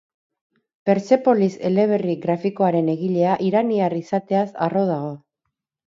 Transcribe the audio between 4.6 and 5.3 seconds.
harro dago.